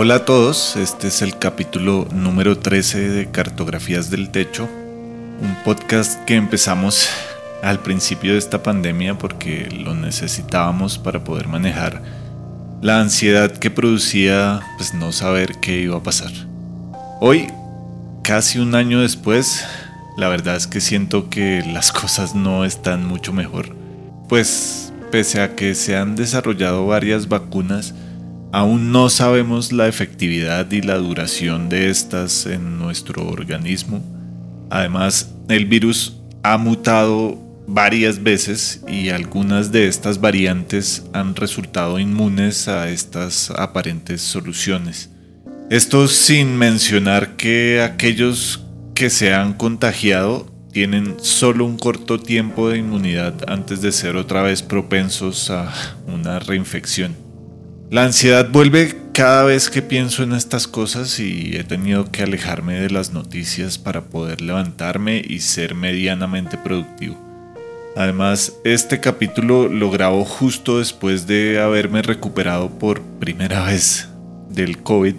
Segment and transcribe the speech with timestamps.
[0.00, 4.68] Hola a todos, este es el capítulo número 13 de Cartografías del Techo,
[5.42, 7.08] un podcast que empezamos
[7.64, 12.00] al principio de esta pandemia porque lo necesitábamos para poder manejar
[12.80, 16.30] la ansiedad que producía pues no saber qué iba a pasar.
[17.20, 17.48] Hoy,
[18.22, 19.64] casi un año después,
[20.16, 23.74] la verdad es que siento que las cosas no están mucho mejor,
[24.28, 27.94] pues pese a que se han desarrollado varias vacunas,
[28.50, 34.02] Aún no sabemos la efectividad y la duración de estas en nuestro organismo.
[34.70, 42.68] Además, el virus ha mutado varias veces y algunas de estas variantes han resultado inmunes
[42.68, 45.10] a estas aparentes soluciones.
[45.68, 52.78] Esto sin mencionar que aquellos que se han contagiado tienen solo un corto tiempo de
[52.78, 55.70] inmunidad antes de ser otra vez propensos a
[56.06, 57.27] una reinfección.
[57.90, 62.78] La ansiedad vuelve cada vez que pienso en estas cosas y he tenido que alejarme
[62.78, 67.16] de las noticias para poder levantarme y ser medianamente productivo.
[67.96, 74.10] Además, este capítulo lo grabo justo después de haberme recuperado por primera vez
[74.50, 75.14] del COVID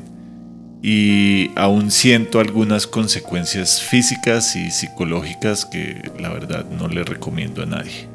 [0.84, 7.66] y aún siento algunas consecuencias físicas y psicológicas que la verdad no le recomiendo a
[7.66, 8.08] nadie.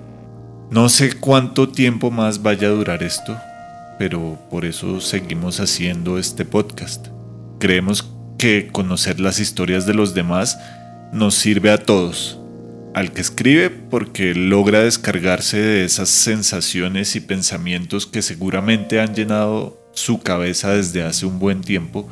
[0.71, 3.37] No sé cuánto tiempo más vaya a durar esto,
[3.99, 7.09] pero por eso seguimos haciendo este podcast.
[7.59, 10.59] Creemos que conocer las historias de los demás
[11.13, 12.39] nos sirve a todos.
[12.95, 19.81] Al que escribe porque logra descargarse de esas sensaciones y pensamientos que seguramente han llenado
[19.93, 22.09] su cabeza desde hace un buen tiempo.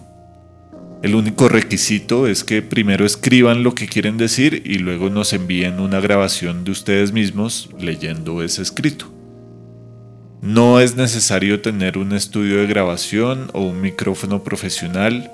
[1.01, 5.79] El único requisito es que primero escriban lo que quieren decir y luego nos envíen
[5.79, 9.11] una grabación de ustedes mismos leyendo ese escrito.
[10.43, 15.31] No es necesario tener un estudio de grabación o un micrófono profesional.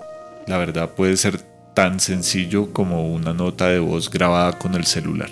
[0.47, 5.30] La verdad puede ser tan sencillo como una nota de voz grabada con el celular.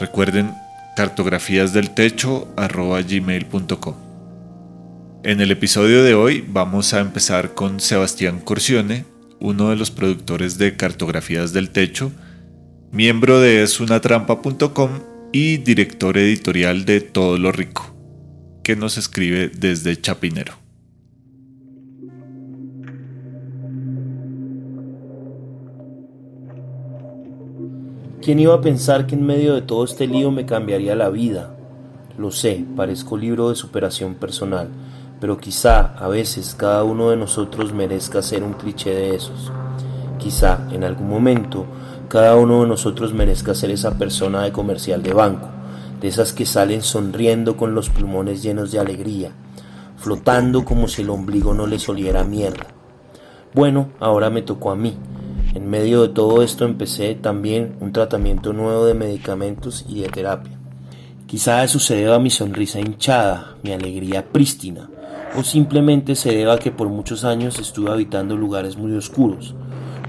[0.00, 0.52] Recuerden
[0.96, 3.94] cartografías del techo gmail.com.
[5.24, 9.04] En el episodio de hoy vamos a empezar con Sebastián Corsione,
[9.40, 12.12] uno de los productores de Cartografías del Techo,
[12.92, 14.90] miembro de esunatrampa.com
[15.32, 17.94] y director editorial de Todo lo Rico,
[18.62, 20.65] que nos escribe desde Chapinero.
[28.26, 31.54] ¿Quién iba a pensar que en medio de todo este lío me cambiaría la vida?
[32.18, 34.68] Lo sé, parezco libro de superación personal,
[35.20, 39.52] pero quizá a veces cada uno de nosotros merezca ser un cliché de esos.
[40.18, 41.66] Quizá en algún momento
[42.08, 45.46] cada uno de nosotros merezca ser esa persona de comercial de banco,
[46.00, 49.30] de esas que salen sonriendo con los pulmones llenos de alegría,
[49.96, 52.66] flotando como si el ombligo no les oliera mierda.
[53.54, 54.96] Bueno, ahora me tocó a mí
[55.56, 60.52] en medio de todo esto empecé también un tratamiento nuevo de medicamentos y de terapia.
[61.26, 64.90] Quizá eso se deba a mi sonrisa hinchada, mi alegría prístina,
[65.34, 69.54] o simplemente se deba a que por muchos años estuve habitando lugares muy oscuros.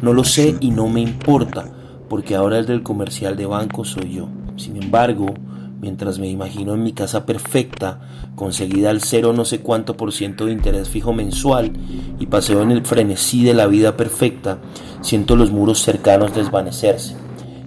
[0.02, 1.70] No lo sé y no me importa,
[2.10, 4.28] porque ahora el del comercial de banco soy yo.
[4.58, 5.34] Sin embargo,
[5.80, 8.00] mientras me imagino en mi casa perfecta,
[8.36, 11.74] conseguida al cero no sé cuánto por ciento de interés fijo mensual,
[12.20, 14.58] y paseo en el frenesí de la vida perfecta,
[15.02, 17.16] siento los muros cercanos desvanecerse.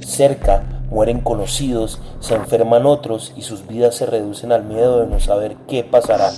[0.01, 5.21] Cerca mueren conocidos, se enferman otros y sus vidas se reducen al miedo de no
[5.21, 6.31] saber qué pasará.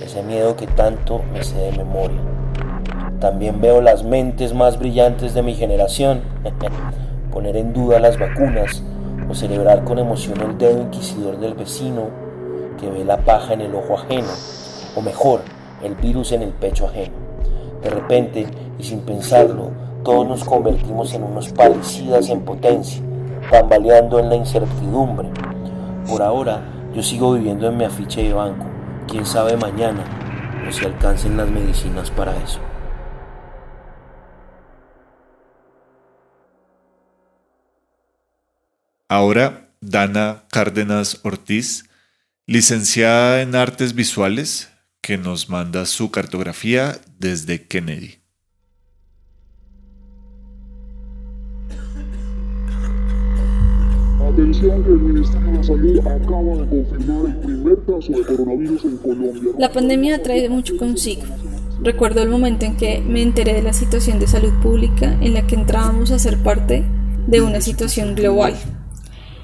[0.00, 2.20] Ese miedo que tanto me sé de memoria.
[3.20, 6.20] También veo las mentes más brillantes de mi generación
[7.32, 8.82] poner en duda las vacunas,
[9.28, 12.08] o celebrar con emoción el dedo inquisidor del vecino
[12.78, 14.28] que ve la paja en el ojo ajeno,
[14.94, 15.40] o mejor,
[15.82, 17.14] el virus en el pecho ajeno.
[17.82, 18.46] De repente,
[18.78, 19.70] y sin pensarlo,
[20.04, 23.02] todos nos convertimos en unos parecidas en potencia,
[23.50, 25.28] tambaleando en la incertidumbre.
[26.08, 26.60] Por ahora,
[26.94, 28.66] yo sigo viviendo en mi afiche de banco.
[29.08, 30.04] Quién sabe mañana,
[30.68, 32.60] o si alcancen las medicinas para eso.
[39.08, 41.84] Ahora, Dana Cárdenas Ortiz,
[42.44, 44.68] licenciada en Artes Visuales,
[45.00, 48.16] que nos manda su cartografía desde Kennedy.
[54.28, 58.96] Atención que el Ministerio de Salud acaba de confirmar el primer caso de coronavirus en
[58.96, 59.52] Colombia.
[59.56, 61.22] La pandemia ha traído mucho consigo.
[61.80, 65.46] Recuerdo el momento en que me enteré de la situación de salud pública en la
[65.46, 66.84] que entrábamos a ser parte
[67.28, 68.56] de una situación global.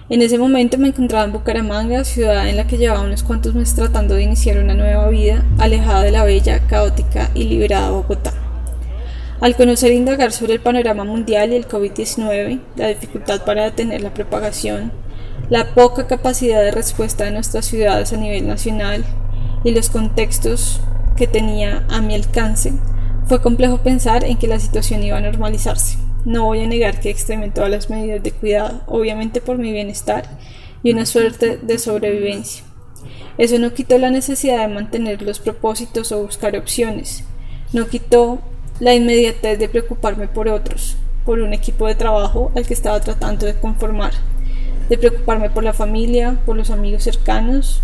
[0.08, 3.76] En ese momento me encontraba en Bucaramanga, ciudad en la que llevaba unos cuantos meses
[3.76, 8.32] tratando de iniciar una nueva vida, alejada de la bella, caótica y liberada Bogotá.
[9.40, 14.02] Al conocer e indagar sobre el panorama mundial y el COVID-19, la dificultad para detener
[14.02, 14.92] la propagación,
[15.50, 19.04] la poca capacidad de respuesta de nuestras ciudades a nivel nacional
[19.64, 20.80] y los contextos
[21.16, 22.72] que tenía a mi alcance,
[23.26, 25.96] fue complejo pensar en que la situación iba a normalizarse.
[26.24, 30.24] No voy a negar que extremé todas las medidas de cuidado, obviamente por mi bienestar
[30.82, 32.64] y una suerte de sobrevivencia.
[33.38, 37.24] Eso no quitó la necesidad de mantener los propósitos o buscar opciones,
[37.72, 38.38] no quitó
[38.78, 43.46] la inmediatez de preocuparme por otros, por un equipo de trabajo al que estaba tratando
[43.46, 44.12] de conformar,
[44.88, 47.82] de preocuparme por la familia, por los amigos cercanos,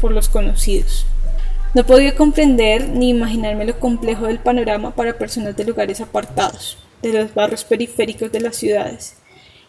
[0.00, 1.06] por los conocidos.
[1.74, 7.12] No podía comprender ni imaginarme lo complejo del panorama para personas de lugares apartados, de
[7.12, 9.16] los barrios periféricos de las ciudades.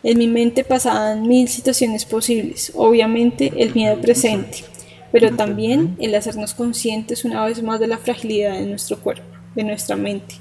[0.02, 4.64] En mi mente pasaban mil situaciones posibles, obviamente el miedo presente,
[5.12, 9.64] pero también el hacernos conscientes una vez más de la fragilidad de nuestro cuerpo, de
[9.64, 10.36] nuestra mente,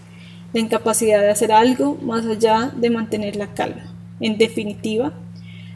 [0.53, 3.93] la incapacidad de hacer algo más allá de mantener la calma.
[4.21, 5.13] En definitiva,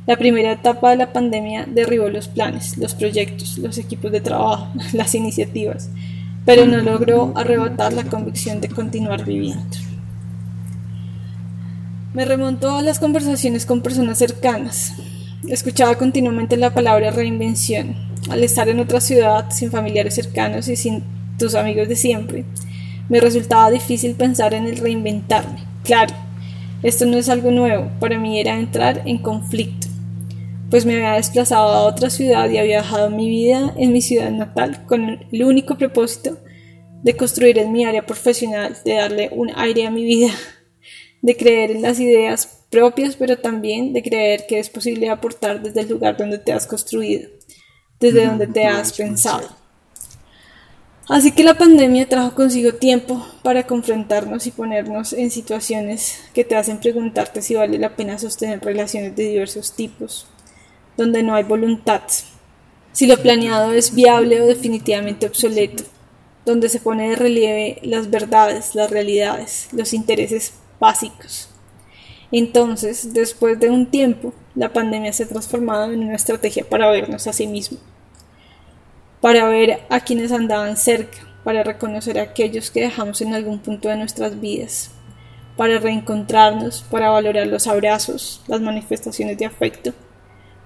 [0.07, 4.69] la primera etapa de la pandemia derribó los planes, los proyectos, los equipos de trabajo,
[4.93, 5.91] las iniciativas,
[6.45, 9.92] pero no logró arrebatar la convicción de continuar viviendo.
[12.15, 14.93] Me remontó a las conversaciones con personas cercanas.
[15.49, 17.97] Escuchaba continuamente la palabra reinvención.
[18.29, 21.03] Al estar en otra ciudad, sin familiares cercanos y sin
[21.39, 22.45] tus amigos de siempre,
[23.09, 25.59] me resultaba difícil pensar en el reinventarme.
[25.85, 26.15] Claro,
[26.83, 29.89] esto no es algo nuevo, para mí era entrar en conflicto,
[30.71, 34.31] pues me había desplazado a otra ciudad y había dejado mi vida en mi ciudad
[34.31, 36.39] natal con el único propósito
[37.03, 40.31] de construir en mi área profesional, de darle un aire a mi vida,
[41.23, 45.81] de creer en las ideas propias, pero también de creer que es posible aportar desde
[45.81, 47.31] el lugar donde te has construido,
[48.01, 49.49] desde donde te has pensado.
[51.09, 56.57] Así que la pandemia trajo consigo tiempo para confrontarnos y ponernos en situaciones que te
[56.57, 60.27] hacen preguntarte si vale la pena sostener relaciones de diversos tipos,
[60.97, 62.03] donde no hay voluntad,
[62.93, 65.85] si lo planeado es viable o definitivamente obsoleto,
[66.45, 70.53] donde se pone de relieve las verdades, las realidades, los intereses
[70.83, 71.49] básicos.
[72.33, 77.27] Entonces, después de un tiempo, la pandemia se ha transformado en una estrategia para vernos
[77.29, 77.81] a sí mismos
[79.23, 83.89] para ver a quienes andaban cerca, para reconocer a aquellos que dejamos en algún punto
[83.89, 84.91] de nuestras vidas,
[85.57, 89.93] para reencontrarnos, para valorar los abrazos, las manifestaciones de afecto,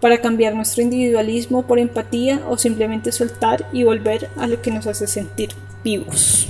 [0.00, 4.86] para cambiar nuestro individualismo por empatía o simplemente soltar y volver a lo que nos
[4.86, 5.50] hace sentir
[5.84, 6.48] vivos.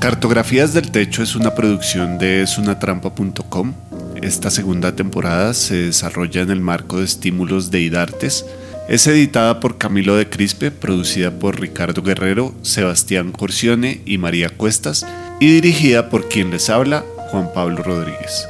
[0.00, 3.74] Cartografías del Techo es una producción de esunatrampa.com.
[4.22, 8.46] Esta segunda temporada se desarrolla en el marco de estímulos de IDARTES.
[8.88, 15.04] Es editada por Camilo de Crispe, producida por Ricardo Guerrero, Sebastián Corcione y María Cuestas,
[15.38, 18.48] y dirigida por quien les habla, Juan Pablo Rodríguez.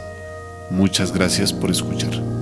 [0.70, 2.39] Muchas gracias por escuchar.